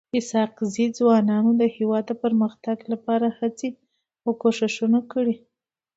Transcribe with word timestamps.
اسحق 0.19 0.55
زي 0.73 0.85
ځوانانو 0.97 1.49
د 1.61 1.63
هيواد 1.75 2.03
د 2.07 2.11
پرمختګ 2.23 2.77
لپاره 2.91 3.27
تل 3.29 3.35
هڅي 3.39 3.69
او 4.25 4.31
کوښښونه 4.41 4.99
کړي. 5.11 5.35